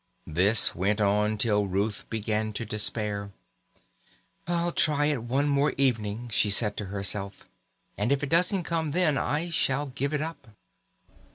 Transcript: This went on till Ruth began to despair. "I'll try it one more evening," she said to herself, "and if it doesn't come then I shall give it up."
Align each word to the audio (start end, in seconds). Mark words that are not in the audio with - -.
This 0.25 0.73
went 0.73 0.99
on 0.99 1.37
till 1.37 1.67
Ruth 1.67 2.09
began 2.09 2.53
to 2.53 2.65
despair. 2.65 3.29
"I'll 4.47 4.71
try 4.71 5.05
it 5.05 5.21
one 5.25 5.47
more 5.47 5.75
evening," 5.77 6.29
she 6.29 6.49
said 6.49 6.75
to 6.77 6.85
herself, 6.85 7.45
"and 7.99 8.11
if 8.11 8.23
it 8.23 8.29
doesn't 8.29 8.63
come 8.63 8.89
then 8.93 9.15
I 9.15 9.51
shall 9.51 9.85
give 9.93 10.11
it 10.15 10.21
up." 10.23 10.47